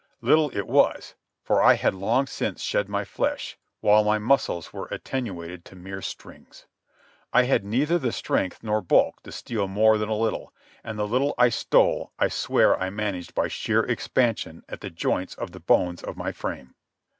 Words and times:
Little 0.21 0.49
it 0.57 0.65
was, 0.65 1.13
for 1.43 1.61
I 1.61 1.75
had 1.75 1.93
long 1.93 2.25
since 2.25 2.63
shed 2.63 2.89
my 2.89 3.05
flesh, 3.05 3.55
while 3.81 4.03
my 4.03 4.17
muscles 4.17 4.73
were 4.73 4.87
attenuated 4.89 5.63
to 5.65 5.75
mere 5.75 6.01
strings. 6.01 6.65
I 7.31 7.43
had 7.43 7.63
neither 7.63 7.99
the 7.99 8.11
strength 8.11 8.63
nor 8.63 8.81
bulk 8.81 9.21
to 9.21 9.31
steal 9.31 9.67
more 9.67 9.99
than 9.99 10.09
a 10.09 10.17
little, 10.17 10.55
and 10.83 10.97
the 10.97 11.07
little 11.07 11.35
I 11.37 11.49
stole 11.49 12.13
I 12.17 12.29
swear 12.29 12.75
I 12.81 12.89
managed 12.89 13.35
by 13.35 13.47
sheer 13.47 13.83
expansion 13.83 14.63
at 14.67 14.81
the 14.81 14.89
joints 14.89 15.35
of 15.35 15.51
the 15.51 15.59
bones 15.59 16.01
of 16.01 16.17
my 16.17 16.31
frame. 16.31 16.73